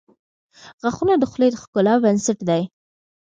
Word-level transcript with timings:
•غاښونه 0.81 1.13
د 1.17 1.23
خولې 1.31 1.47
د 1.51 1.55
ښکلا 1.63 1.93
بنسټ 2.03 2.39
دي. 2.49 2.61